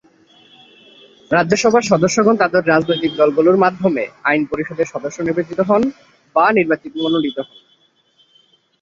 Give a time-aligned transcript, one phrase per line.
[1.31, 5.81] রাজ্যসভার সদস্যগণ তাদের রাজনৈতিক দলগুলির মাধ্যমে আইন পরিষদের সদস্য নির্বাচিত হন
[6.35, 7.57] এবং/বা মনোনীত হন।